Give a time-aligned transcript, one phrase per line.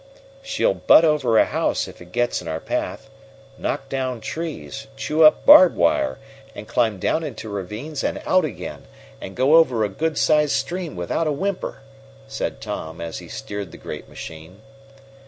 [0.41, 3.07] "She'll butt over a house if it gets in her path,
[3.59, 6.17] knock down trees, chew up barbed wire,
[6.55, 8.85] and climb down into ravines and out again,
[9.21, 11.81] and go over a good sized stream without a whimper,"
[12.27, 14.61] said Tom, as he steered the great machine.